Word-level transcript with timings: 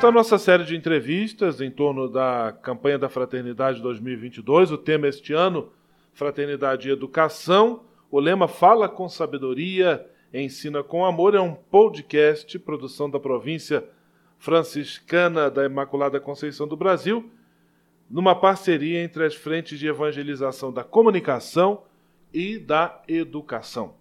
Esta 0.00 0.10
nossa 0.10 0.38
série 0.38 0.64
de 0.64 0.74
entrevistas 0.74 1.60
em 1.60 1.70
torno 1.70 2.08
da 2.08 2.56
campanha 2.62 2.98
da 2.98 3.10
Fraternidade 3.10 3.82
2022. 3.82 4.72
O 4.72 4.78
tema 4.78 5.06
este 5.06 5.34
ano, 5.34 5.70
Fraternidade 6.14 6.88
e 6.88 6.90
Educação. 6.90 7.82
O 8.10 8.18
lema 8.18 8.48
Fala 8.48 8.88
com 8.88 9.10
Sabedoria, 9.10 10.06
Ensina 10.32 10.82
com 10.82 11.04
Amor. 11.04 11.34
É 11.34 11.40
um 11.40 11.52
podcast, 11.52 12.58
produção 12.60 13.10
da 13.10 13.20
província 13.20 13.84
franciscana 14.38 15.50
da 15.50 15.66
Imaculada 15.66 16.18
Conceição 16.18 16.66
do 16.66 16.78
Brasil, 16.78 17.30
numa 18.10 18.34
parceria 18.34 19.04
entre 19.04 19.26
as 19.26 19.34
frentes 19.34 19.78
de 19.78 19.86
evangelização 19.86 20.72
da 20.72 20.82
comunicação 20.82 21.82
e 22.32 22.58
da 22.58 23.02
educação. 23.06 23.92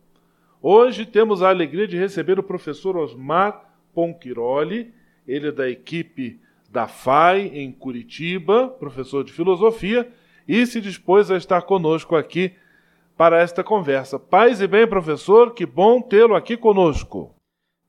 Hoje 0.62 1.06
temos 1.06 1.44
a 1.44 1.50
alegria 1.50 1.86
de 1.86 1.98
receber 1.98 2.40
o 2.40 2.44
professor 2.44 2.96
Osmar 2.96 3.76
Ponquiroli, 3.94 4.98
ele 5.30 5.50
é 5.50 5.52
da 5.52 5.70
equipe 5.70 6.42
da 6.72 6.88
FAI 6.88 7.52
em 7.54 7.72
Curitiba, 7.72 8.68
professor 8.68 9.24
de 9.24 9.32
filosofia, 9.32 10.12
e 10.48 10.66
se 10.66 10.82
dispôs 10.82 11.30
a 11.30 11.38
estar 11.38 11.62
conosco 11.62 12.16
aqui 12.16 12.54
para 13.16 13.40
esta 13.40 13.64
conversa. 13.64 14.18
Paz 14.18 14.60
e 14.60 14.68
bem, 14.68 14.88
professor, 14.88 15.54
que 15.54 15.66
bom 15.66 16.02
tê-lo 16.02 16.36
aqui 16.36 16.58
conosco. 16.58 17.36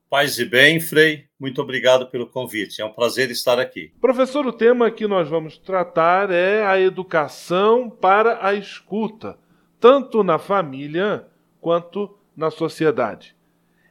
Paz 0.07 0.37
e 0.37 0.45
bem, 0.45 0.79
Frei, 0.79 1.25
muito 1.39 1.61
obrigado 1.61 2.05
pelo 2.07 2.27
convite. 2.27 2.81
É 2.81 2.85
um 2.85 2.91
prazer 2.91 3.31
estar 3.31 3.59
aqui. 3.59 3.91
Professor, 3.99 4.45
o 4.45 4.53
tema 4.53 4.91
que 4.91 5.07
nós 5.07 5.27
vamos 5.27 5.57
tratar 5.57 6.29
é 6.29 6.63
a 6.63 6.79
educação 6.79 7.89
para 7.89 8.45
a 8.45 8.53
escuta, 8.53 9.39
tanto 9.79 10.23
na 10.23 10.37
família 10.37 11.25
quanto 11.59 12.15
na 12.35 12.51
sociedade. 12.51 13.35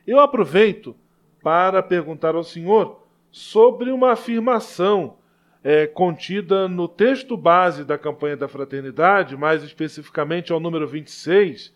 Eu 0.06 0.20
aproveito 0.20 0.94
para 1.42 1.82
perguntar 1.82 2.34
ao 2.34 2.44
senhor 2.44 3.00
sobre 3.31 3.91
uma 3.91 4.12
afirmação 4.12 5.19
é, 5.62 5.86
contida 5.86 6.67
no 6.69 6.89
texto 6.89 7.37
base 7.37 7.84
da 7.84 7.98
campanha 7.98 8.37
da 8.37 8.48
fraternidade, 8.48 9.37
mais 9.37 9.62
especificamente 9.62 10.53
ao 10.53 10.61
número 10.61 10.87
26, 10.89 11.72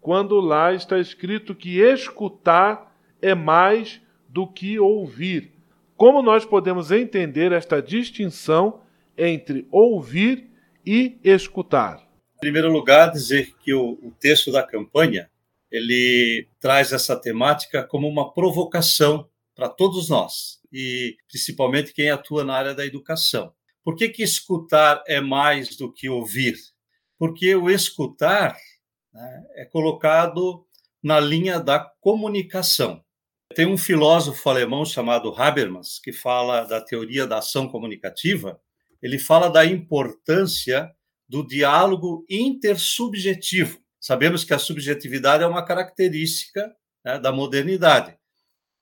quando 0.00 0.40
lá 0.40 0.72
está 0.72 0.98
escrito 0.98 1.54
que 1.54 1.80
escutar 1.80 2.94
é 3.20 3.34
mais 3.34 4.00
do 4.28 4.46
que 4.46 4.78
ouvir. 4.78 5.52
Como 5.96 6.22
nós 6.22 6.44
podemos 6.44 6.90
entender 6.90 7.52
esta 7.52 7.80
distinção 7.82 8.80
entre 9.16 9.66
ouvir 9.70 10.48
e 10.84 11.18
escutar? 11.22 11.98
Em 12.36 12.40
primeiro 12.40 12.72
lugar, 12.72 13.10
dizer 13.10 13.54
que 13.62 13.74
o, 13.74 13.98
o 14.02 14.12
texto 14.18 14.50
da 14.50 14.62
campanha 14.62 15.28
ele 15.70 16.48
traz 16.58 16.92
essa 16.92 17.14
temática 17.14 17.82
como 17.84 18.08
uma 18.08 18.32
provocação 18.32 19.28
para 19.60 19.68
todos 19.68 20.08
nós 20.08 20.58
e 20.72 21.18
principalmente 21.28 21.92
quem 21.92 22.08
atua 22.08 22.42
na 22.42 22.54
área 22.54 22.74
da 22.74 22.86
educação. 22.86 23.52
Por 23.84 23.94
que, 23.94 24.08
que 24.08 24.22
escutar 24.22 25.04
é 25.06 25.20
mais 25.20 25.76
do 25.76 25.92
que 25.92 26.08
ouvir? 26.08 26.56
Porque 27.18 27.54
o 27.54 27.68
escutar 27.68 28.56
né, 29.12 29.44
é 29.56 29.66
colocado 29.66 30.66
na 31.02 31.20
linha 31.20 31.60
da 31.60 31.78
comunicação. 32.00 33.04
Tem 33.54 33.66
um 33.66 33.76
filósofo 33.76 34.48
alemão 34.48 34.82
chamado 34.86 35.34
Habermas 35.36 35.98
que 36.02 36.10
fala 36.10 36.64
da 36.64 36.80
teoria 36.80 37.26
da 37.26 37.36
ação 37.36 37.68
comunicativa. 37.68 38.58
Ele 39.02 39.18
fala 39.18 39.50
da 39.50 39.66
importância 39.66 40.90
do 41.28 41.46
diálogo 41.46 42.24
intersubjetivo. 42.30 43.78
Sabemos 44.00 44.42
que 44.42 44.54
a 44.54 44.58
subjetividade 44.58 45.44
é 45.44 45.46
uma 45.46 45.62
característica 45.62 46.74
né, 47.04 47.18
da 47.18 47.30
modernidade, 47.30 48.18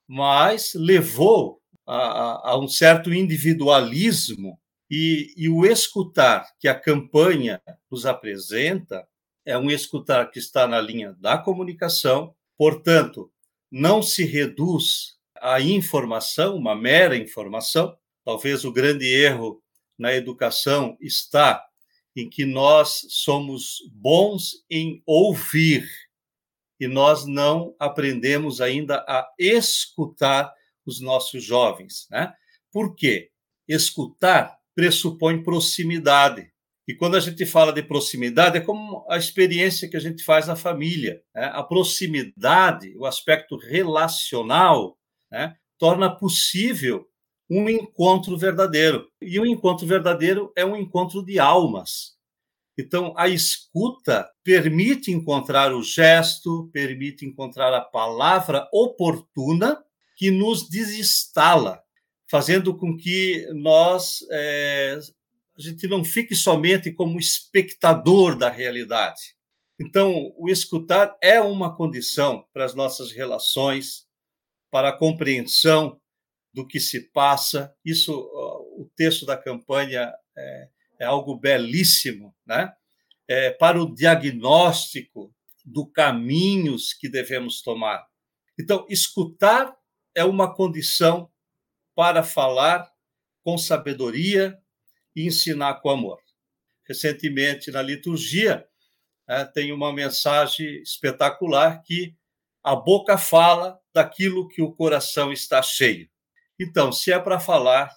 mas 0.08 0.72
levou 0.74 1.60
a, 1.86 2.50
a 2.52 2.58
um 2.58 2.66
certo 2.66 3.12
individualismo 3.12 4.58
e, 4.90 5.34
e, 5.36 5.48
o 5.50 5.66
escutar 5.66 6.48
que 6.58 6.66
a 6.66 6.74
campanha 6.74 7.60
nos 7.90 8.06
apresenta 8.06 9.06
é 9.44 9.56
um 9.58 9.70
escutar 9.70 10.30
que 10.30 10.38
está 10.38 10.66
na 10.66 10.80
linha 10.80 11.14
da 11.18 11.36
comunicação, 11.36 12.34
portanto, 12.56 13.30
não 13.70 14.02
se 14.02 14.24
reduz 14.24 15.18
à 15.36 15.60
informação, 15.60 16.56
uma 16.56 16.74
mera 16.74 17.16
informação. 17.16 17.94
Talvez 18.24 18.64
o 18.64 18.72
grande 18.72 19.06
erro 19.06 19.62
na 19.98 20.14
educação 20.14 20.96
está 21.00 21.62
em 22.16 22.28
que 22.28 22.46
nós 22.46 23.06
somos 23.10 23.78
bons 23.92 24.64
em 24.70 25.02
ouvir 25.06 25.86
e 26.80 26.86
nós 26.86 27.26
não 27.26 27.74
aprendemos 27.78 28.60
ainda 28.60 29.04
a 29.08 29.28
escutar 29.38 30.52
os 30.86 31.00
nossos 31.00 31.42
jovens. 31.42 32.06
Né? 32.10 32.32
Por 32.72 32.94
quê? 32.94 33.30
Escutar 33.66 34.56
pressupõe 34.74 35.42
proximidade. 35.42 36.50
E 36.86 36.94
quando 36.94 37.16
a 37.16 37.20
gente 37.20 37.44
fala 37.44 37.72
de 37.72 37.82
proximidade, 37.82 38.56
é 38.56 38.60
como 38.60 39.04
a 39.10 39.18
experiência 39.18 39.88
que 39.88 39.96
a 39.96 40.00
gente 40.00 40.24
faz 40.24 40.46
na 40.46 40.56
família. 40.56 41.20
Né? 41.34 41.50
A 41.52 41.62
proximidade, 41.62 42.96
o 42.96 43.04
aspecto 43.04 43.56
relacional, 43.58 44.96
né? 45.30 45.56
torna 45.78 46.08
possível 46.08 47.06
um 47.50 47.68
encontro 47.68 48.38
verdadeiro. 48.38 49.08
E 49.20 49.38
um 49.40 49.46
encontro 49.46 49.86
verdadeiro 49.86 50.52
é 50.56 50.64
um 50.64 50.76
encontro 50.76 51.24
de 51.24 51.38
almas. 51.38 52.17
Então, 52.78 53.12
a 53.16 53.28
escuta 53.28 54.30
permite 54.44 55.10
encontrar 55.10 55.74
o 55.74 55.82
gesto, 55.82 56.70
permite 56.72 57.26
encontrar 57.26 57.74
a 57.74 57.80
palavra 57.80 58.68
oportuna 58.72 59.82
que 60.16 60.30
nos 60.30 60.68
desinstala, 60.68 61.82
fazendo 62.30 62.76
com 62.76 62.96
que 62.96 63.48
nós 63.52 64.20
é, 64.30 64.98
a 65.58 65.60
gente 65.60 65.88
não 65.88 66.04
fique 66.04 66.36
somente 66.36 66.92
como 66.92 67.18
espectador 67.18 68.38
da 68.38 68.48
realidade. 68.48 69.36
Então, 69.80 70.32
o 70.36 70.48
escutar 70.48 71.16
é 71.20 71.40
uma 71.40 71.74
condição 71.76 72.44
para 72.52 72.64
as 72.64 72.74
nossas 72.76 73.10
relações, 73.10 74.06
para 74.70 74.90
a 74.90 74.96
compreensão 74.96 76.00
do 76.54 76.66
que 76.66 76.78
se 76.78 77.10
passa. 77.10 77.74
Isso, 77.84 78.12
o 78.12 78.88
texto 78.96 79.26
da 79.26 79.36
campanha 79.36 80.12
é, 80.36 80.68
é 80.98 81.04
algo 81.04 81.38
belíssimo, 81.38 82.34
né? 82.46 82.72
É, 83.28 83.50
para 83.50 83.80
o 83.80 83.94
diagnóstico 83.94 85.34
do 85.64 85.86
caminhos 85.86 86.94
que 86.94 87.08
devemos 87.08 87.60
tomar. 87.62 88.06
Então, 88.58 88.86
escutar 88.88 89.76
é 90.14 90.24
uma 90.24 90.52
condição 90.54 91.30
para 91.94 92.22
falar 92.22 92.90
com 93.44 93.58
sabedoria 93.58 94.58
e 95.14 95.26
ensinar 95.26 95.74
com 95.80 95.90
amor. 95.90 96.18
Recentemente, 96.86 97.70
na 97.70 97.82
liturgia, 97.82 98.66
é, 99.28 99.44
tem 99.44 99.72
uma 99.72 99.92
mensagem 99.92 100.80
espetacular 100.82 101.82
que 101.82 102.16
a 102.64 102.74
boca 102.74 103.18
fala 103.18 103.78
daquilo 103.94 104.48
que 104.48 104.62
o 104.62 104.72
coração 104.72 105.32
está 105.32 105.62
cheio. 105.62 106.08
Então, 106.58 106.90
se 106.90 107.12
é 107.12 107.18
para 107.18 107.38
falar 107.38 107.94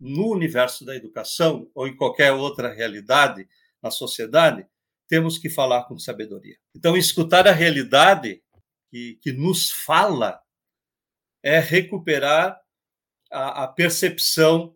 no 0.00 0.32
universo 0.32 0.84
da 0.84 0.96
educação 0.96 1.70
ou 1.74 1.86
em 1.86 1.94
qualquer 1.94 2.32
outra 2.32 2.72
realidade 2.72 3.46
na 3.82 3.90
sociedade, 3.90 4.66
temos 5.06 5.36
que 5.36 5.50
falar 5.50 5.84
com 5.84 5.98
sabedoria. 5.98 6.56
Então, 6.74 6.96
escutar 6.96 7.46
a 7.46 7.52
realidade 7.52 8.42
que, 8.90 9.18
que 9.22 9.32
nos 9.32 9.70
fala 9.70 10.40
é 11.42 11.58
recuperar 11.58 12.58
a, 13.30 13.64
a 13.64 13.68
percepção 13.68 14.74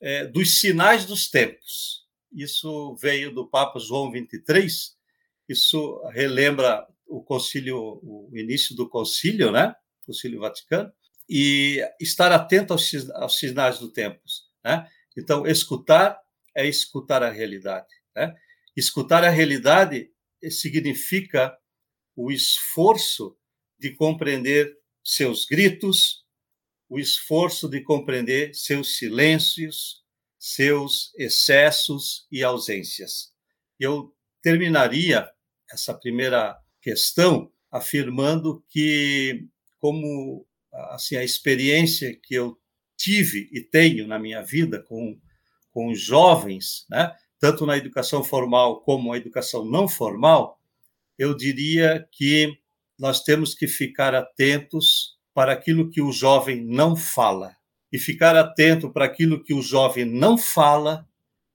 é, 0.00 0.26
dos 0.26 0.60
sinais 0.60 1.04
dos 1.04 1.28
tempos. 1.28 2.06
Isso 2.32 2.94
veio 2.96 3.32
do 3.34 3.48
Papa 3.48 3.78
João 3.78 4.10
23. 4.10 4.96
Isso 5.48 6.00
relembra 6.12 6.86
o 7.06 7.22
concílio, 7.22 8.00
o 8.02 8.30
início 8.34 8.74
do 8.76 8.88
concílio, 8.88 9.50
né? 9.50 9.74
Concílio 10.06 10.40
Vaticano, 10.40 10.92
e 11.28 11.80
estar 12.00 12.32
atento 12.32 12.72
aos, 12.72 13.10
aos 13.10 13.38
sinais 13.38 13.78
dos 13.78 13.92
tempos, 13.92 14.49
né? 14.64 14.88
Então, 15.16 15.46
escutar 15.46 16.18
é 16.54 16.66
escutar 16.66 17.22
a 17.22 17.30
realidade, 17.30 17.88
né? 18.14 18.34
Escutar 18.76 19.24
a 19.24 19.30
realidade 19.30 20.10
significa 20.50 21.56
o 22.16 22.30
esforço 22.30 23.36
de 23.78 23.94
compreender 23.94 24.76
seus 25.02 25.46
gritos, 25.46 26.24
o 26.88 26.98
esforço 26.98 27.68
de 27.68 27.80
compreender 27.80 28.54
seus 28.54 28.96
silêncios, 28.96 30.02
seus 30.38 31.12
excessos 31.16 32.26
e 32.30 32.42
ausências. 32.42 33.32
Eu 33.78 34.14
terminaria 34.42 35.30
essa 35.70 35.94
primeira 35.94 36.58
questão 36.80 37.52
afirmando 37.70 38.64
que 38.68 39.46
como 39.78 40.46
assim 40.90 41.16
a 41.16 41.24
experiência 41.24 42.18
que 42.22 42.34
eu 42.34 42.58
tive 43.00 43.48
e 43.50 43.60
tenho 43.62 44.06
na 44.06 44.18
minha 44.18 44.42
vida 44.42 44.82
com 44.82 45.18
com 45.72 45.94
jovens, 45.94 46.84
né, 46.90 47.12
tanto 47.38 47.64
na 47.64 47.76
educação 47.76 48.22
formal 48.22 48.80
como 48.82 49.12
na 49.12 49.16
educação 49.16 49.64
não 49.64 49.88
formal, 49.88 50.58
eu 51.16 51.34
diria 51.34 52.06
que 52.12 52.52
nós 52.98 53.22
temos 53.22 53.54
que 53.54 53.66
ficar 53.66 54.14
atentos 54.14 55.16
para 55.32 55.52
aquilo 55.52 55.88
que 55.88 56.02
o 56.02 56.12
jovem 56.12 56.62
não 56.62 56.96
fala. 56.96 57.54
E 57.92 57.98
ficar 57.98 58.36
atento 58.36 58.90
para 58.90 59.04
aquilo 59.04 59.42
que 59.42 59.54
o 59.54 59.62
jovem 59.62 60.04
não 60.04 60.36
fala 60.36 61.06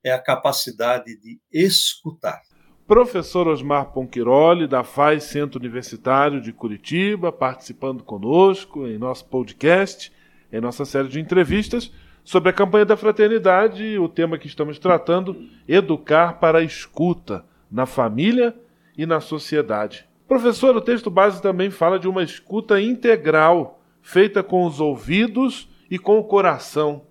é 0.03 0.11
a 0.11 0.21
capacidade 0.21 1.17
de 1.19 1.39
escutar. 1.51 2.41
Professor 2.87 3.47
Osmar 3.47 3.91
Ponquiroli, 3.91 4.67
da 4.67 4.83
FAI 4.83 5.19
Centro 5.19 5.59
Universitário 5.59 6.41
de 6.41 6.53
Curitiba, 6.53 7.31
participando 7.31 8.03
conosco 8.03 8.87
em 8.87 8.97
nosso 8.97 9.25
podcast, 9.25 10.11
em 10.55 10.61
nossa 10.61 10.85
série 10.85 11.09
de 11.09 11.19
entrevistas 11.19 11.91
sobre 12.23 12.49
a 12.49 12.53
campanha 12.53 12.85
da 12.85 12.95
fraternidade, 12.95 13.99
o 13.99 14.07
tema 14.07 14.37
que 14.37 14.47
estamos 14.47 14.79
tratando, 14.79 15.47
educar 15.67 16.39
para 16.39 16.59
a 16.59 16.63
escuta 16.63 17.45
na 17.69 17.85
família 17.85 18.55
e 18.97 19.05
na 19.05 19.19
sociedade. 19.19 20.07
Professor, 20.27 20.75
o 20.75 20.81
texto 20.81 21.09
base 21.09 21.41
também 21.41 21.69
fala 21.69 21.99
de 21.99 22.07
uma 22.07 22.23
escuta 22.23 22.81
integral, 22.81 23.83
feita 24.01 24.41
com 24.41 24.65
os 24.65 24.79
ouvidos 24.79 25.69
e 25.91 25.99
com 25.99 26.17
o 26.17 26.23
coração. 26.23 27.05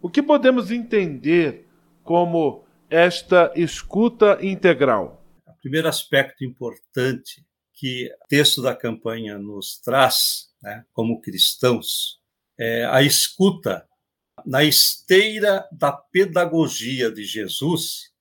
O 0.00 0.08
que 0.08 0.22
podemos 0.22 0.70
entender 0.70 1.66
como 2.04 2.64
esta 2.90 3.50
escuta 3.56 4.38
integral? 4.42 5.24
O 5.46 5.60
primeiro 5.60 5.88
aspecto 5.88 6.44
importante 6.44 7.44
que 7.72 8.10
o 8.22 8.28
texto 8.28 8.62
da 8.62 8.76
campanha 8.76 9.38
nos 9.38 9.80
traz, 9.80 10.50
né, 10.62 10.84
como 10.92 11.20
cristãos, 11.20 12.20
é 12.58 12.84
a 12.86 13.02
escuta 13.02 13.86
na 14.44 14.64
esteira 14.64 15.66
da 15.72 15.92
pedagogia 15.92 17.10
de 17.10 17.24
Jesus. 17.24 18.12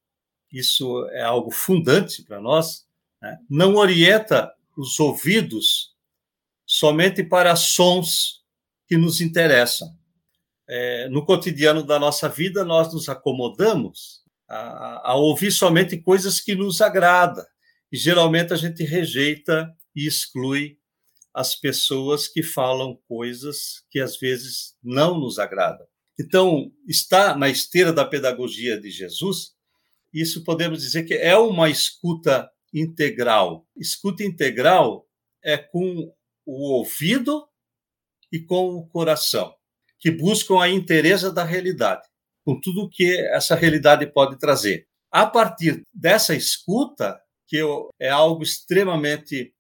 Isso 0.52 1.08
é 1.10 1.22
algo 1.22 1.52
fundante 1.52 2.24
para 2.24 2.40
nós. 2.40 2.86
Né, 3.22 3.38
não 3.50 3.76
orienta 3.76 4.52
os 4.78 5.00
ouvidos 5.00 5.94
somente 6.66 7.24
para 7.24 7.56
sons 7.56 8.44
que 8.88 8.98
nos 8.98 9.22
interessam. 9.22 9.96
É, 10.68 11.08
no 11.10 11.24
cotidiano 11.26 11.84
da 11.84 12.00
nossa 12.00 12.28
vida, 12.28 12.66
nós 12.66 12.92
nos 12.92 13.08
acomodamos 13.08 14.24
a, 14.48 15.12
a 15.12 15.16
ouvir 15.16 15.52
somente 15.52 15.98
coisas 15.98 16.40
que 16.40 16.56
nos 16.56 16.82
agradam. 16.82 17.46
E 17.92 17.98
geralmente 17.98 18.52
a 18.52 18.58
gente 18.58 18.84
rejeita 18.84 19.72
e 19.96 20.08
exclui 20.08 20.78
as 21.36 21.56
pessoas 21.56 22.28
que 22.28 22.42
falam 22.42 22.98
coisas 23.08 23.84
que 23.92 24.00
às 24.00 24.18
vezes 24.18 24.76
não 24.82 25.20
nos 25.20 25.38
agradam. 25.38 25.86
Então, 26.20 26.72
está 26.88 27.36
na 27.36 27.50
esteira 27.50 27.92
da 27.92 28.06
pedagogia 28.06 28.80
de 28.80 28.90
Jesus, 28.90 29.52
isso 30.14 30.46
podemos 30.46 30.82
dizer 30.82 31.04
que 31.04 31.14
é 31.14 31.38
uma 31.38 31.70
escuta 31.70 32.50
integral. 32.74 33.68
Escuta 33.76 34.24
integral 34.24 35.06
é 35.44 35.58
com 35.58 36.12
o 36.46 36.78
ouvido 36.78 37.46
e 38.32 38.40
com 38.40 38.76
o 38.76 38.88
coração, 38.88 39.54
que 40.00 40.10
buscam 40.10 40.62
a 40.62 40.70
inteireza 40.70 41.32
da 41.32 41.44
realidade 41.44 42.08
com 42.46 42.60
tudo 42.62 42.90
que 42.90 43.18
essa 43.32 43.56
realidade 43.56 44.06
pode 44.06 44.38
trazer. 44.38 44.88
A 45.12 45.26
partir 45.26 45.82
dessa 45.92 46.36
escuta, 46.36 47.20
que 47.48 47.60
é 48.00 48.10
algo 48.10 48.44
extremamente 48.44 49.55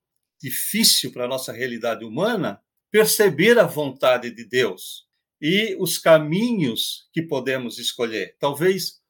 difícil 0.45 1.11
para 1.11 1.25
a 1.25 1.27
nossa 1.27 1.51
realidade 1.51 2.05
humana, 2.05 2.61
perceber 2.91 3.57
a 3.57 3.65
vontade 3.65 4.29
de 4.29 4.45
Deus 4.45 5.07
e 5.41 5.75
os 5.79 5.97
caminhos 5.97 7.09
que 7.11 7.23
podemos 7.23 7.79
escolher. 7.79 8.35
Talvez 8.39 9.01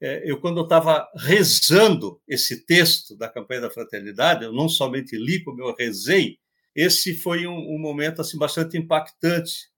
é, 0.00 0.28
eu, 0.28 0.40
quando 0.40 0.58
eu 0.58 0.64
estava 0.64 1.08
rezando 1.16 2.20
esse 2.26 2.66
texto 2.66 3.16
da 3.16 3.28
campanha 3.28 3.60
da 3.60 3.70
fraternidade, 3.70 4.44
eu 4.44 4.52
não 4.52 4.68
somente 4.68 5.16
li, 5.16 5.44
como 5.44 5.62
eu 5.62 5.72
rezei, 5.78 6.40
esse 6.74 7.14
foi 7.14 7.46
um, 7.46 7.56
um 7.56 7.78
momento 7.78 8.20
assim 8.20 8.36
bastante 8.36 8.76
impactante. 8.76 9.70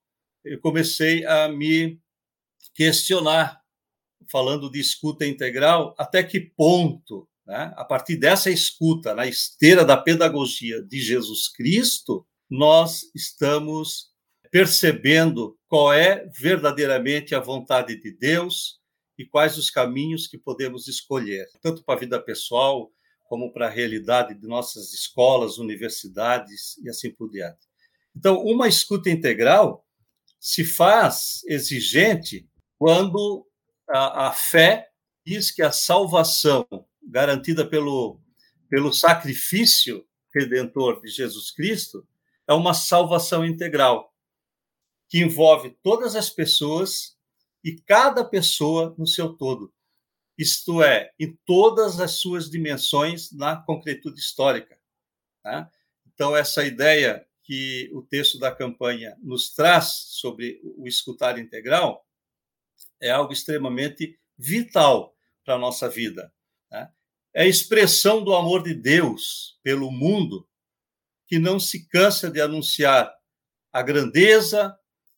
Eu 0.43 0.59
comecei 0.59 1.27
a 1.27 1.49
me 1.49 2.01
questionar, 2.75 3.61
falando 4.33 4.71
de 4.71 4.81
escuta 4.81 5.27
integral, 5.27 5.95
até 5.99 6.23
que 6.23 6.41
ponto, 6.41 7.29
né, 7.47 7.73
a 7.77 7.85
partir 7.85 8.17
dessa 8.17 8.51
escuta, 8.51 9.15
na 9.15 9.27
esteira 9.27 9.85
da 9.85 9.97
pedagogia 9.97 10.83
de 10.83 11.01
Jesus 11.01 11.49
Cristo, 11.49 12.27
nós 12.49 13.11
estamos 13.15 14.13
percebendo 14.51 15.59
qual 15.69 15.93
é 15.93 16.27
verdadeiramente 16.39 17.35
a 17.35 17.41
vontade 17.41 18.01
de 18.01 18.13
Deus 18.13 18.79
e 19.19 19.27
quais 19.27 19.59
os 19.59 19.71
caminhos 19.71 20.27
que 20.27 20.39
podemos 20.39 20.89
escolher, 20.89 21.47
tanto 21.61 21.85
para 21.85 21.97
a 21.97 21.99
vida 21.99 22.23
pessoal 22.23 22.91
como 23.25 23.53
para 23.53 23.67
a 23.67 23.71
realidade 23.71 24.35
de 24.35 24.47
nossas 24.47 24.93
escolas, 24.93 25.59
universidades 25.59 26.77
e 26.79 26.89
assim 26.89 27.11
por 27.11 27.31
diante. 27.31 27.67
Então, 28.15 28.43
uma 28.45 28.69
escuta 28.69 29.11
integral 29.11 29.85
se 30.39 30.65
faz 30.65 31.43
exigente 31.47 32.47
quando 32.79 33.47
a, 33.89 34.29
a 34.29 34.33
fé 34.33 34.89
diz 35.27 35.51
que 35.51 35.63
a 35.63 35.73
salvação 35.73 36.67
garantida 37.07 37.67
pelo, 37.67 38.21
pelo 38.69 38.93
sacrifício 38.93 40.07
redentor 40.35 41.01
de 41.01 41.09
Jesus 41.09 41.51
Cristo 41.51 42.07
é 42.47 42.53
uma 42.53 42.75
salvação 42.75 43.45
integral, 43.45 44.13
que 45.09 45.19
envolve 45.19 45.77
todas 45.83 46.17
as 46.17 46.29
pessoas 46.29 47.17
e 47.63 47.73
cada 47.73 48.25
pessoa 48.25 48.95
no 48.99 49.07
seu 49.07 49.33
todo. 49.33 49.73
Isto 50.37 50.83
é, 50.83 51.13
em 51.19 51.39
todas 51.47 52.01
as 52.01 52.13
suas 52.13 52.51
dimensões 52.51 53.31
na 53.33 53.57
concretude 53.57 54.19
histórica. 54.19 54.77
Tá? 55.43 55.71
Então, 56.07 56.37
essa 56.37 56.65
ideia 56.65 57.25
que 57.45 57.91
o 57.93 58.03
texto 58.03 58.39
da 58.39 58.51
campanha 58.51 59.17
nos 59.23 59.55
traz 59.55 60.07
sobre 60.09 60.61
o 60.77 60.89
escutar 60.89 61.39
integral 61.39 62.05
é 63.01 63.11
algo 63.11 63.33
extremamente 63.33 64.19
vital 64.37 65.15
para 65.45 65.55
a 65.55 65.59
nossa 65.59 65.89
vida. 65.89 66.34
É 67.37 67.49
expressão 67.49 68.23
do 68.23 68.33
amor 68.33 68.63
de 68.63 68.73
Deus 68.73 69.59
pelo 69.61 69.91
mundo 69.91 70.49
que 71.27 71.37
não 71.37 71.59
se 71.59 71.89
cansa 71.89 72.31
de 72.31 72.41
anunciar 72.41 73.13
a 73.73 73.83
grandeza 73.83 74.73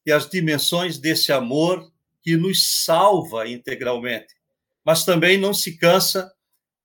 e 0.06 0.10
as 0.10 0.26
dimensões 0.26 0.98
desse 0.98 1.30
amor 1.30 1.92
que 2.22 2.34
nos 2.34 2.84
salva 2.84 3.46
integralmente, 3.46 4.34
mas 4.82 5.04
também 5.04 5.36
não 5.36 5.52
se 5.52 5.76
cansa 5.76 6.32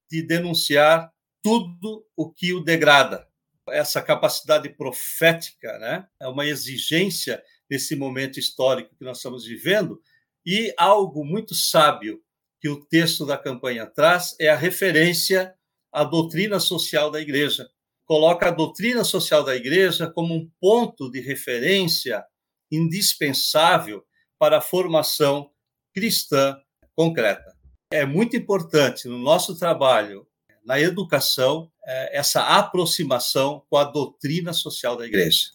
de 0.10 0.22
denunciar 0.22 1.10
tudo 1.42 2.06
o 2.14 2.30
que 2.30 2.54
o 2.54 2.60
degrada. 2.60 3.26
Essa 3.70 4.02
capacidade 4.02 4.68
profética 4.70 5.80
né, 5.80 6.08
é 6.20 6.28
uma 6.28 6.46
exigência 6.46 7.42
desse 7.70 7.96
momento 7.96 8.38
histórico 8.38 8.94
que 8.98 9.06
nós 9.06 9.18
estamos 9.18 9.46
vivendo, 9.46 10.02
e 10.46 10.74
algo 10.78 11.24
muito 11.24 11.56
sábio 11.56 12.22
que 12.62 12.70
o 12.70 12.80
texto 12.86 13.26
da 13.26 13.38
campanha 13.38 13.88
traz 13.88 14.36
é 14.40 14.48
a 14.48 14.56
referência 14.56 15.54
à 15.92 16.04
doutrina 16.04 16.60
social 16.60 17.10
da 17.10 17.20
igreja. 17.20 17.68
Coloca 18.06 18.48
a 18.48 18.52
doutrina 18.52 19.04
social 19.04 19.44
da 19.44 19.56
igreja 19.56 20.08
como 20.08 20.36
um 20.36 20.48
ponto 20.60 21.10
de 21.10 21.20
referência 21.20 22.24
indispensável 22.72 24.04
para 24.38 24.60
a 24.60 24.62
formação 24.62 25.50
cristã 25.94 26.56
concreta. 26.96 27.56
É 27.92 28.06
muito 28.06 28.38
importante 28.38 29.08
no 29.08 29.18
nosso 29.18 29.58
trabalho, 29.58 30.28
na 30.64 30.80
educação, 30.80 31.72
é, 31.84 32.18
essa 32.18 32.42
aproximação 32.44 33.64
com 33.70 33.78
a 33.78 33.84
doutrina 33.84 34.54
social 34.54 34.96
da 34.96 35.08
igreja. 35.08 35.48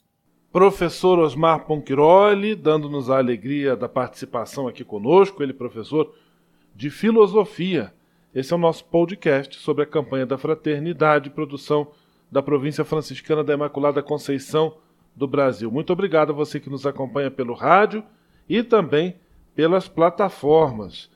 Professor 0.50 1.18
Osmar 1.18 1.66
Ponquiroli, 1.66 2.54
dando-nos 2.54 3.10
a 3.10 3.18
alegria 3.18 3.76
da 3.76 3.88
participação 3.88 4.66
aqui 4.66 4.82
conosco, 4.82 5.42
ele 5.42 5.52
professor 5.52 6.12
de 6.76 6.90
filosofia. 6.90 7.92
Esse 8.34 8.52
é 8.52 8.56
o 8.56 8.58
nosso 8.58 8.84
podcast 8.84 9.56
sobre 9.56 9.82
a 9.82 9.86
campanha 9.86 10.26
da 10.26 10.36
fraternidade, 10.36 11.30
produção 11.30 11.88
da 12.30 12.42
província 12.42 12.84
franciscana 12.84 13.42
da 13.42 13.54
Imaculada 13.54 14.02
Conceição 14.02 14.76
do 15.14 15.26
Brasil. 15.26 15.70
Muito 15.70 15.90
obrigado 15.90 16.30
a 16.30 16.34
você 16.34 16.60
que 16.60 16.68
nos 16.68 16.86
acompanha 16.86 17.30
pelo 17.30 17.54
rádio 17.54 18.04
e 18.46 18.62
também 18.62 19.16
pelas 19.54 19.88
plataformas. 19.88 21.10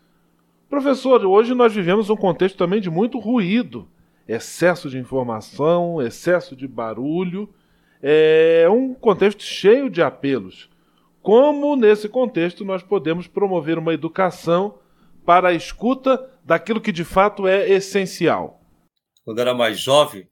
Professor, 0.71 1.23
hoje 1.27 1.55
nós 1.55 1.75
vivemos 1.75 2.09
um 2.09 2.17
contexto 2.17 2.57
também 2.57 2.81
de 2.81 2.89
muito 2.89 3.19
ruído, 3.19 3.87
excesso 4.27 4.89
de 4.89 4.99
informação, 4.99 6.01
excesso 6.01 6.57
de 6.57 6.67
barulho 6.67 7.49
é 8.03 8.67
um 8.71 8.95
contexto 8.95 9.43
cheio 9.43 9.91
de 9.91 10.01
apelos. 10.01 10.71
Como, 11.21 11.77
nesse 11.77 12.09
contexto, 12.09 12.65
nós 12.65 12.83
podemos 12.83 13.27
promover 13.27 13.77
uma 13.77 13.93
educação 13.93 14.77
para 15.31 15.51
a 15.51 15.55
escuta 15.55 16.29
daquilo 16.45 16.81
que 16.81 16.91
de 16.91 17.05
fato 17.05 17.47
é 17.47 17.71
essencial? 17.71 18.61
Quando 19.23 19.41
era 19.41 19.55
mais 19.55 19.79
jovem, 19.79 20.29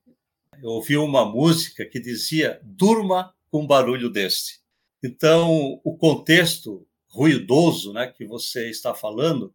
eu 0.60 0.70
ouvi 0.70 0.96
uma 0.96 1.24
música 1.24 1.86
que 1.86 2.00
dizia: 2.00 2.60
durma 2.64 3.32
com 3.48 3.62
um 3.62 3.66
barulho 3.66 4.10
deste. 4.10 4.58
Então, 5.00 5.80
o 5.84 5.96
contexto 5.96 6.84
ruidoso 7.06 7.92
né, 7.92 8.08
que 8.08 8.26
você 8.26 8.70
está 8.70 8.92
falando 8.92 9.54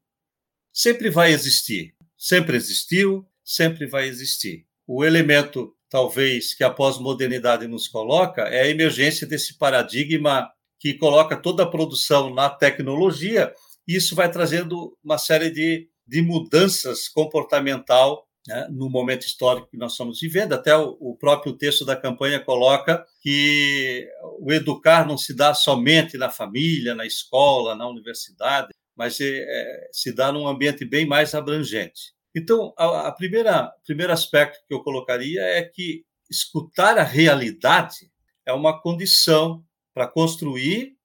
sempre 0.71 1.09
vai 1.09 1.33
existir. 1.33 1.93
Sempre 2.17 2.55
existiu, 2.55 3.27
sempre 3.43 3.85
vai 3.85 4.07
existir. 4.07 4.65
O 4.87 5.03
elemento, 5.03 5.75
talvez, 5.89 6.53
que 6.53 6.63
a 6.63 6.69
pós-modernidade 6.69 7.67
nos 7.67 7.89
coloca 7.89 8.43
é 8.43 8.61
a 8.61 8.69
emergência 8.69 9.27
desse 9.27 9.57
paradigma 9.57 10.49
que 10.79 10.93
coloca 10.93 11.35
toda 11.35 11.63
a 11.63 11.69
produção 11.69 12.33
na 12.33 12.49
tecnologia, 12.49 13.53
isso 13.87 14.15
vai 14.15 14.31
trazendo 14.31 14.97
uma 15.03 15.17
série 15.17 15.49
de, 15.49 15.89
de 16.07 16.21
mudanças 16.21 17.07
comportamental 17.07 18.27
né, 18.47 18.67
no 18.69 18.89
momento 18.89 19.25
histórico 19.25 19.69
que 19.69 19.77
nós 19.77 19.93
estamos 19.93 20.19
vivendo. 20.19 20.53
Até 20.53 20.75
o, 20.75 20.97
o, 20.99 21.15
próprio 21.15 21.53
texto 21.53 21.85
da 21.85 21.95
campanha 21.95 22.39
coloca 22.39 23.05
que 23.21 24.07
o 24.39 24.51
educar 24.51 25.07
não 25.07 25.17
se 25.17 25.33
dá 25.35 25.53
somente 25.53 26.17
na 26.17 26.29
família, 26.29 26.95
na 26.95 27.05
escola, 27.05 27.75
na 27.75 27.87
universidade, 27.87 28.73
mas 28.95 29.19
é, 29.19 29.25
é, 29.25 29.89
se 29.91 30.13
dá 30.13 30.31
num 30.31 30.47
ambiente 30.47 30.85
bem 30.85 31.05
mais 31.05 31.33
abrangente. 31.33 32.13
Então, 32.35 32.73
a, 32.77 33.07
a 33.07 33.11
primeira 33.11 33.71
primeiro 33.85 34.11
aspecto 34.11 34.59
que 34.67 34.73
eu 34.73 34.83
colocaria 34.83 35.41
é 35.41 35.63
que 35.63 36.03
escutar 36.29 36.97
a 36.97 37.03
realidade 37.03 38.11
é 38.45 38.51
uma 38.51 38.81
condição 38.81 39.63
para 39.93 40.07
construir 40.07 40.97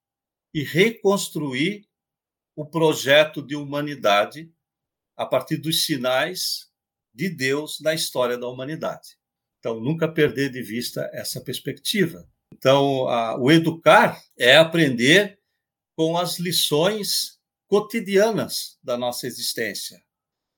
e 0.53 0.63
reconstruir 0.63 1.88
o 2.59 2.65
projeto 2.65 3.41
de 3.41 3.55
humanidade 3.55 4.51
a 5.15 5.25
partir 5.25 5.55
dos 5.55 5.85
sinais 5.85 6.69
de 7.13 7.29
Deus 7.29 7.79
na 7.79 7.93
história 7.93 8.37
da 8.37 8.49
humanidade. 8.49 9.17
Então, 9.59 9.79
nunca 9.79 10.09
perder 10.09 10.51
de 10.51 10.61
vista 10.61 11.09
essa 11.13 11.39
perspectiva. 11.39 12.27
Então, 12.53 13.07
a, 13.07 13.39
o 13.39 13.49
educar 13.49 14.21
é 14.37 14.57
aprender 14.57 15.39
com 15.95 16.17
as 16.17 16.37
lições 16.37 17.39
cotidianas 17.65 18.77
da 18.83 18.97
nossa 18.97 19.25
existência. 19.25 20.03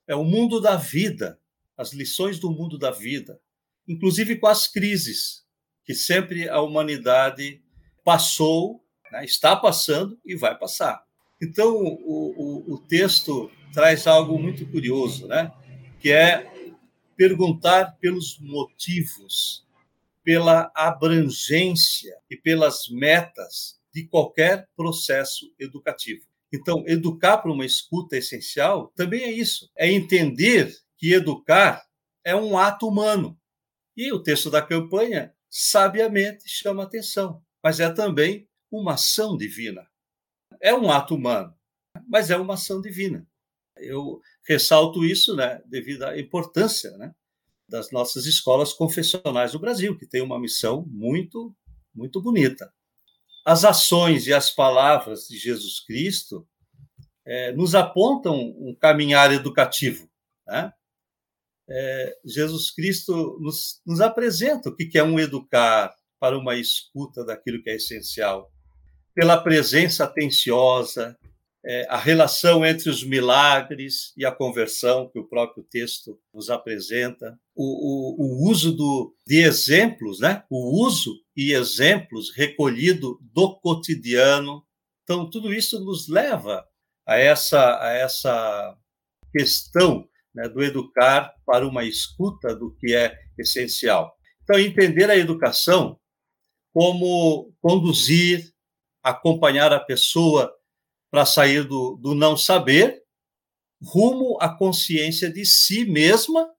É 0.07 0.15
o 0.15 0.23
mundo 0.23 0.59
da 0.59 0.75
vida, 0.77 1.39
as 1.77 1.93
lições 1.93 2.39
do 2.39 2.49
mundo 2.49 2.79
da 2.79 2.89
vida, 2.89 3.39
inclusive 3.87 4.37
com 4.37 4.47
as 4.47 4.67
crises 4.67 5.45
que 5.85 5.93
sempre 5.93 6.49
a 6.49 6.61
humanidade 6.61 7.63
passou, 8.03 8.83
né, 9.11 9.23
está 9.23 9.55
passando 9.55 10.19
e 10.25 10.35
vai 10.35 10.57
passar. 10.57 11.05
Então, 11.41 11.75
o, 11.75 12.67
o, 12.69 12.73
o 12.73 12.77
texto 12.77 13.49
traz 13.73 14.05
algo 14.05 14.37
muito 14.37 14.65
curioso, 14.67 15.27
né? 15.27 15.51
que 15.99 16.11
é 16.11 16.51
perguntar 17.15 17.97
pelos 17.99 18.39
motivos, 18.39 19.65
pela 20.23 20.71
abrangência 20.75 22.15
e 22.29 22.35
pelas 22.35 22.89
metas 22.89 23.79
de 23.93 24.05
qualquer 24.05 24.67
processo 24.75 25.53
educativo. 25.59 26.25
Então, 26.53 26.83
educar 26.85 27.37
para 27.37 27.51
uma 27.51 27.65
escuta 27.65 28.17
essencial 28.17 28.91
também 28.95 29.23
é 29.23 29.31
isso, 29.31 29.69
é 29.75 29.91
entender 29.91 30.75
que 30.97 31.13
educar 31.13 31.83
é 32.23 32.35
um 32.35 32.57
ato 32.57 32.87
humano. 32.87 33.37
E 33.95 34.11
o 34.11 34.21
texto 34.21 34.49
da 34.49 34.61
campanha 34.61 35.33
sabiamente 35.49 36.43
chama 36.47 36.83
atenção, 36.83 37.41
mas 37.63 37.79
é 37.79 37.89
também 37.91 38.47
uma 38.71 38.93
ação 38.93 39.37
divina. 39.37 39.90
É 40.61 40.73
um 40.73 40.91
ato 40.91 41.15
humano, 41.15 41.53
mas 42.07 42.29
é 42.29 42.37
uma 42.37 42.53
ação 42.53 42.81
divina. 42.81 43.27
Eu 43.77 44.21
ressalto 44.47 45.03
isso 45.03 45.35
né, 45.35 45.61
devido 45.65 46.03
à 46.03 46.19
importância 46.19 46.91
né, 46.97 47.13
das 47.67 47.91
nossas 47.91 48.25
escolas 48.25 48.73
confessionais 48.73 49.53
do 49.53 49.59
Brasil, 49.59 49.97
que 49.97 50.05
tem 50.05 50.21
uma 50.21 50.39
missão 50.39 50.85
muito, 50.87 51.55
muito 51.93 52.21
bonita. 52.21 52.71
As 53.45 53.65
ações 53.65 54.27
e 54.27 54.33
as 54.33 54.51
palavras 54.51 55.27
de 55.27 55.37
Jesus 55.37 55.79
Cristo 55.79 56.47
é, 57.25 57.51
nos 57.53 57.73
apontam 57.73 58.35
um 58.35 58.75
caminhar 58.79 59.33
educativo. 59.33 60.09
Né? 60.45 60.71
É, 61.69 62.17
Jesus 62.25 62.69
Cristo 62.71 63.39
nos, 63.39 63.81
nos 63.85 64.01
apresenta 64.01 64.69
o 64.69 64.75
que 64.75 64.97
é 64.97 65.03
um 65.03 65.19
educar 65.19 65.95
para 66.19 66.37
uma 66.37 66.55
escuta 66.55 67.25
daquilo 67.25 67.63
que 67.63 67.69
é 67.69 67.75
essencial, 67.75 68.51
pela 69.13 69.41
presença 69.41 70.05
atenciosa, 70.05 71.17
é, 71.63 71.85
a 71.89 71.97
relação 71.97 72.65
entre 72.65 72.89
os 72.89 73.03
milagres 73.03 74.13
e 74.17 74.25
a 74.25 74.31
conversão 74.31 75.07
que 75.09 75.19
o 75.19 75.27
próprio 75.27 75.63
texto 75.63 76.19
nos 76.33 76.49
apresenta, 76.49 77.39
o, 77.55 77.63
o, 77.63 78.25
o 78.25 78.49
uso 78.49 78.71
do, 78.71 79.15
de 79.27 79.43
exemplos, 79.43 80.19
né? 80.19 80.43
o 80.49 80.83
uso 80.83 81.13
e 81.35 81.53
exemplos 81.53 82.35
recolhido 82.35 83.19
do 83.21 83.59
cotidiano. 83.59 84.65
Então, 85.03 85.29
tudo 85.29 85.53
isso 85.53 85.79
nos 85.79 86.07
leva 86.07 86.65
a 87.05 87.17
essa, 87.17 87.79
a 87.79 87.91
essa 87.91 88.75
questão 89.31 90.07
né, 90.33 90.49
do 90.49 90.63
educar 90.63 91.33
para 91.45 91.67
uma 91.67 91.83
escuta 91.83 92.55
do 92.55 92.75
que 92.75 92.95
é 92.95 93.15
essencial. 93.37 94.15
Então, 94.43 94.59
entender 94.59 95.09
a 95.09 95.17
educação 95.17 95.99
como 96.73 97.53
conduzir, 97.61 98.50
acompanhar 99.03 99.73
a 99.73 99.79
pessoa 99.79 100.53
para 101.09 101.25
sair 101.25 101.63
do, 101.63 101.97
do 102.01 102.15
não 102.15 102.37
saber 102.37 103.01
rumo 103.81 104.37
à 104.39 104.49
consciência 104.55 105.31
de 105.31 105.45
si 105.45 105.85
mesma, 105.85 106.49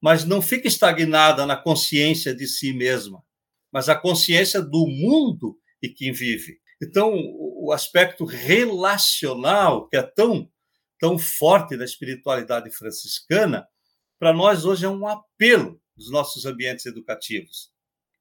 mas 0.00 0.24
não 0.24 0.40
fica 0.40 0.66
estagnada 0.66 1.44
na 1.44 1.56
consciência 1.56 2.34
de 2.34 2.46
si 2.46 2.72
mesma, 2.72 3.22
mas 3.70 3.88
a 3.88 3.94
consciência 3.94 4.62
do 4.62 4.86
mundo 4.86 5.58
e 5.82 5.88
quem 5.88 6.12
vive. 6.12 6.58
Então, 6.82 7.12
o 7.14 7.72
aspecto 7.72 8.24
relacional, 8.24 9.86
que 9.88 9.96
é 9.96 10.02
tão, 10.02 10.50
tão 10.98 11.18
forte 11.18 11.76
na 11.76 11.84
espiritualidade 11.84 12.70
franciscana, 12.70 13.66
para 14.18 14.32
nós 14.32 14.64
hoje 14.64 14.86
é 14.86 14.88
um 14.88 15.06
apelo 15.06 15.80
dos 15.94 16.10
nossos 16.10 16.46
ambientes 16.46 16.86
educativos. 16.86 17.70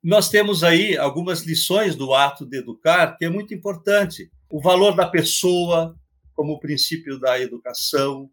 Nós 0.02 0.30
temos 0.30 0.64
aí 0.64 0.98
algumas 0.98 1.42
lições 1.42 1.96
do 1.96 2.14
ato 2.14 2.46
de 2.46 2.58
educar 2.58 3.18
que 3.18 3.26
é 3.26 3.30
muito 3.30 3.54
importante 3.54 4.32
o 4.50 4.62
valor 4.62 4.96
da 4.96 5.08
pessoa 5.08 5.96
como 6.34 6.60
princípio 6.60 7.20
da 7.20 7.40
educação. 7.40 8.32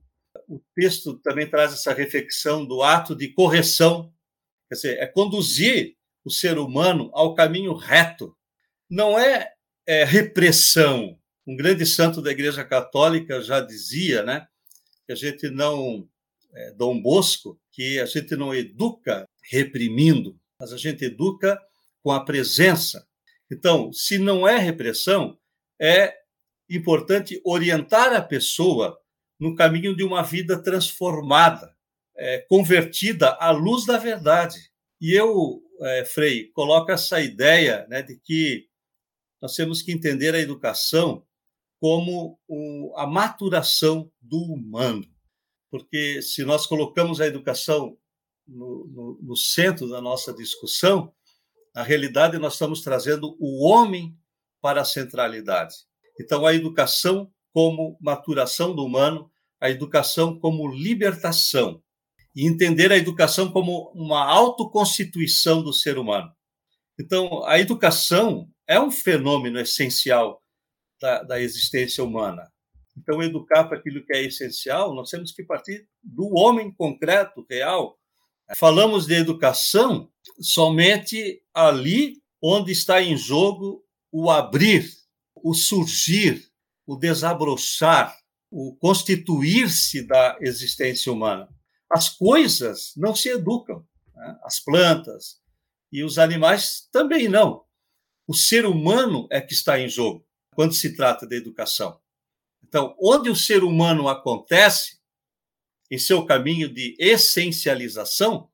O 0.49 0.61
texto 0.75 1.15
também 1.19 1.49
traz 1.49 1.73
essa 1.73 1.93
reflexão 1.93 2.65
do 2.65 2.83
ato 2.83 3.17
de 3.17 3.33
correção, 3.33 4.13
quer 4.69 4.77
dizer, 4.77 4.99
é 4.99 5.07
conduzir 5.07 5.97
o 6.25 6.31
ser 6.31 6.57
humano 6.57 7.11
ao 7.13 7.35
caminho 7.35 7.75
reto. 7.75 8.37
Não 8.89 9.19
é, 9.19 9.53
é 9.85 10.05
repressão. 10.05 11.19
Um 11.45 11.57
grande 11.57 11.85
santo 11.85 12.23
da 12.23 12.31
Igreja 12.31 12.65
Católica 12.65 13.41
já 13.43 13.61
dizia, 13.61 14.23
né, 14.23 14.47
que 15.05 15.13
a 15.13 15.17
gente 15.17 15.51
não 15.51 16.09
é, 16.55 16.73
Dom 16.73 17.01
Bosco, 17.01 17.61
que 17.73 17.99
a 17.99 18.07
gente 18.07 18.37
não 18.37 18.55
educa 18.55 19.29
reprimindo, 19.51 20.39
mas 20.59 20.73
a 20.73 20.77
gente 20.77 21.05
educa 21.05 21.61
com 22.03 22.11
a 22.11 22.25
presença. 22.25 23.07
Então, 23.51 23.93
se 23.93 24.19
não 24.19 24.47
é 24.47 24.59
repressão, 24.59 25.39
é 25.81 26.15
importante 26.69 27.41
orientar 27.45 28.13
a 28.13 28.23
pessoa 28.23 28.99
no 29.39 29.55
caminho 29.55 29.95
de 29.95 30.03
uma 30.03 30.23
vida 30.23 30.61
transformada, 30.61 31.75
é, 32.17 32.39
convertida 32.49 33.31
à 33.35 33.51
luz 33.51 33.85
da 33.85 33.99
verdade. 33.99 34.59
E 35.01 35.13
eu, 35.13 35.63
é, 35.81 36.05
Frei, 36.05 36.51
coloco 36.53 36.91
essa 36.91 37.21
ideia 37.21 37.87
né, 37.89 38.03
de 38.03 38.19
que 38.19 38.67
nós 39.41 39.55
temos 39.55 39.83
que 39.83 39.93
entender 39.93 40.35
a 40.35 40.41
educação 40.41 41.25
como 41.79 42.41
o, 42.49 42.95
a 42.97 43.07
maturação 43.07 44.11
do 44.21 44.39
humano. 44.39 45.07
Porque 45.71 46.23
se 46.23 46.43
nós 46.43 46.67
colocamos 46.67 47.21
a 47.21 47.27
educação 47.27 47.99
no, 48.47 48.87
no, 48.87 49.19
no 49.23 49.37
centro 49.37 49.89
da 49.89 50.01
nossa 50.01 50.33
discussão, 50.33 51.13
na 51.75 51.83
realidade 51.83 52.39
nós 52.39 52.55
estamos 52.55 52.81
trazendo 52.81 53.37
o 53.39 53.67
homem 53.67 54.17
para 54.61 54.81
a 54.81 54.85
centralidade. 54.85 55.75
Então, 56.19 56.47
a 56.47 56.55
educação 56.55 57.31
como 57.53 57.97
maturação 58.01 58.75
do 58.75 58.85
humano, 58.85 59.31
a 59.61 59.71
educação 59.71 60.39
como 60.39 60.69
libertação, 60.69 61.83
e 62.35 62.47
entender 62.47 62.93
a 62.93 62.99
educação 62.99 63.51
como 63.51 63.91
uma 63.95 64.23
autoconstituição 64.25 65.63
do 65.63 65.73
ser 65.73 65.97
humano. 65.97 66.31
Então, 66.99 67.43
a 67.45 67.59
educação 67.59 68.51
é 68.67 68.79
um 68.79 68.91
fenômeno 68.91 69.59
essencial 69.59 70.43
da, 71.01 71.23
da 71.23 71.41
existência 71.41 72.05
humana. 72.05 72.51
Então, 72.97 73.23
educar 73.23 73.65
para 73.65 73.79
aquilo 73.79 74.05
que 74.05 74.15
é 74.15 74.23
essencial, 74.23 74.95
nós 74.95 75.11
temos 75.11 75.33
que 75.33 75.45
partir 75.45 75.87
do 76.03 76.35
homem 76.35 76.73
concreto, 76.73 77.45
real. 77.49 77.99
Falamos 78.55 79.07
de 79.07 79.15
educação 79.15 80.09
somente 80.41 81.43
ali 81.53 82.23
onde 82.41 82.71
está 82.71 83.03
em 83.03 83.17
jogo 83.17 83.85
o 84.13 84.31
abrir, 84.31 84.89
o 85.35 85.53
surgir, 85.53 86.49
o 86.87 86.97
desabrochar 86.97 88.17
o 88.51 88.75
constituir-se 88.77 90.07
da 90.07 90.39
existência 90.41 91.13
humana. 91.13 91.49
As 91.91 92.09
coisas 92.09 92.93
não 92.97 93.15
se 93.15 93.29
educam, 93.29 93.85
né? 94.15 94.39
as 94.43 94.61
plantas 94.61 95.41
e 95.93 96.03
os 96.03 96.19
animais 96.19 96.89
também 96.93 97.29
não. 97.29 97.65
O 98.27 98.35
ser 98.35 98.67
humano 98.67 99.27
é 99.31 99.41
que 99.41 99.53
está 99.53 99.79
em 99.79 99.89
jogo 99.89 100.27
quando 100.55 100.75
se 100.75 100.97
trata 100.97 101.27
da 101.27 101.37
educação. 101.37 102.01
Então, 102.65 102.97
onde 103.01 103.31
o 103.31 103.37
ser 103.37 103.63
humano 103.63 104.09
acontece, 104.09 104.96
em 105.91 105.99
seu 105.99 106.25
caminho 106.25 106.69
de 106.69 106.97
essencialização, 106.99 108.51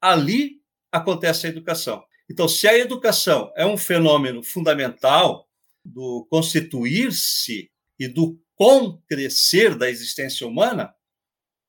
ali 0.00 0.62
acontece 0.90 1.46
a 1.46 1.50
educação. 1.50 2.04
Então, 2.30 2.48
se 2.48 2.66
a 2.66 2.76
educação 2.76 3.52
é 3.56 3.64
um 3.64 3.76
fenômeno 3.76 4.42
fundamental 4.42 5.48
do 5.84 6.26
constituir-se 6.28 7.70
e 7.98 8.08
do 8.08 8.40
concrescer 8.54 9.76
da 9.76 9.88
existência 9.88 10.46
humana, 10.46 10.94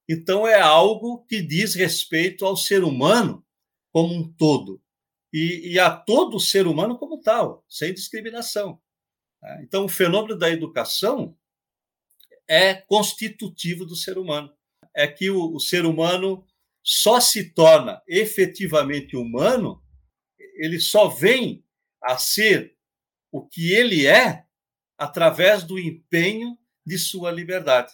então 0.10 0.48
é 0.48 0.60
algo 0.60 1.26
que 1.26 1.42
diz 1.42 1.76
respeito 1.76 2.46
ao 2.46 2.56
ser 2.56 2.84
humano 2.84 3.46
como 3.92 4.14
um 4.14 4.32
todo 4.34 4.82
e, 5.32 5.74
e 5.74 5.80
a 5.80 5.92
todo 5.92 6.40
ser 6.40 6.66
humano 6.66 6.98
como 6.98 7.20
tal, 7.20 7.64
sem 7.68 7.94
discriminação. 7.94 8.82
Né? 9.42 9.62
Então, 9.64 9.86
o 9.86 9.90
fenômeno 9.90 10.38
da 10.38 10.50
educação 10.50 11.38
é 12.48 12.74
constitutivo 12.74 13.86
do 13.86 13.96
ser 13.96 14.18
humano. 14.18 14.57
É 14.98 15.08
que 15.08 15.30
o, 15.30 15.54
o 15.54 15.60
ser 15.60 15.86
humano 15.86 16.44
só 16.84 17.20
se 17.20 17.52
torna 17.54 18.02
efetivamente 18.08 19.16
humano, 19.16 19.84
ele 20.56 20.80
só 20.80 21.08
vem 21.08 21.64
a 22.02 22.18
ser 22.18 22.76
o 23.32 23.46
que 23.46 23.74
ele 23.74 24.08
é 24.08 24.46
através 24.98 25.64
do 25.64 25.78
empenho 25.78 26.58
de 26.86 26.98
sua 26.98 27.32
liberdade. 27.32 27.94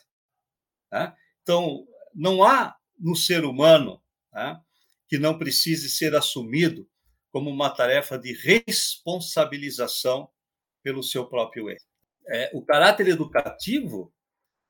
Tá? 0.89 1.17
Então, 1.41 1.85
não 2.13 2.43
há 2.43 2.77
no 2.99 3.15
ser 3.15 3.43
humano 3.43 4.01
tá, 4.31 4.63
que 5.09 5.17
não 5.17 5.37
precise 5.37 5.89
ser 5.89 6.15
assumido 6.15 6.87
como 7.31 7.49
uma 7.49 7.69
tarefa 7.71 8.17
de 8.17 8.31
responsabilização 8.31 10.29
pelo 10.83 11.01
seu 11.01 11.25
próprio 11.25 11.69
erro. 11.69 11.85
É, 12.27 12.51
o 12.53 12.61
caráter 12.63 13.07
educativo 13.07 14.13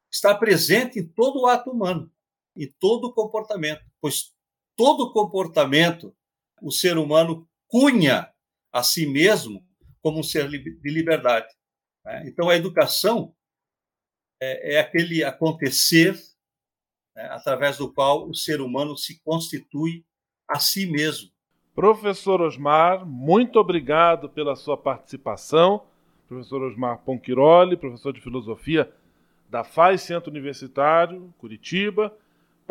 está 0.10 0.34
presente 0.34 1.00
em 1.00 1.08
todo 1.08 1.42
o 1.42 1.48
ato 1.48 1.72
humano, 1.72 2.10
em 2.56 2.72
todo 2.80 3.14
comportamento, 3.14 3.84
pois 4.02 4.34
todo 4.76 5.12
comportamento 5.12 6.16
o 6.62 6.72
ser 6.72 6.98
humano 6.98 7.48
cunha 7.68 8.32
a 8.72 8.84
si 8.84 9.06
mesmo 9.06 9.66
como 10.02 10.20
um 10.20 10.24
ser 10.24 10.50
de 10.50 10.90
liberdade. 10.90 11.48
Né? 12.06 12.24
Então, 12.28 12.50
a 12.50 12.56
educação 12.56 13.34
é, 14.42 14.76
é 14.76 14.80
aquele 14.80 15.24
acontecer 15.24 16.14
né, 17.16 17.24
através 17.32 17.78
do 17.78 17.92
qual 17.92 18.28
o 18.28 18.34
ser 18.34 18.62
humano 18.62 18.98
se 18.98 19.22
constitui 19.24 20.06
a 20.48 20.60
si 20.60 20.86
mesmo. 20.86 21.32
Professor 21.74 22.42
Osmar, 22.42 23.06
muito 23.06 23.58
obrigado 23.58 24.30
pela 24.30 24.56
sua 24.56 24.78
participação. 24.78 25.86
Professor 26.28 26.62
Osmar 26.62 27.00
Ponquiroli, 27.00 27.78
professor 27.78 28.14
de 28.14 28.22
filosofia 28.22 28.92
da 29.50 29.64
FAI 29.64 29.98
Centro 29.98 30.32
Universitário, 30.32 31.34
Curitiba, 31.38 32.16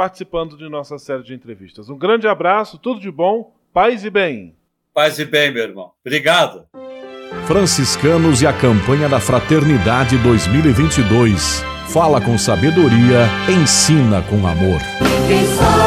participando 0.03 0.57
de 0.57 0.69
nossa 0.69 0.99
série 0.99 1.23
de 1.23 1.33
entrevistas. 1.33 1.89
Um 1.89 1.97
grande 1.97 2.27
abraço, 2.27 2.77
tudo 2.77 3.01
de 3.01 3.09
bom, 3.09 3.55
paz 3.73 4.05
e 4.05 4.11
bem. 4.11 4.57
Paz 4.93 5.21
e 5.21 5.25
bem, 5.25 5.55
meu 5.55 5.63
irmão. 5.63 5.93
Obrigado. 6.05 6.67
Franciscanos 7.47 8.43
e 8.43 8.47
a 8.49 8.53
campanha 8.53 9.09
da 9.09 9.21
Fraternidade 9.21 10.19
2022. 10.19 11.63
Fala 11.93 12.21
com 12.21 12.37
sabedoria, 12.37 13.29
ensina 13.49 14.23
com 14.23 14.45
amor. 14.45 14.81
Quem 15.29 15.45
sabe 15.47 15.82